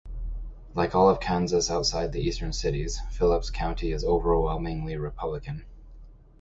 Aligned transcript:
Like 0.73 0.95
all 0.95 1.09
of 1.09 1.19
Kansas 1.19 1.69
outside 1.69 2.11
the 2.11 2.21
eastern 2.21 2.53
cities, 2.53 2.99
Phillips 3.11 3.51
County 3.51 3.91
is 3.91 4.03
overwhelmingly 4.03 4.95
Republican. 4.97 5.63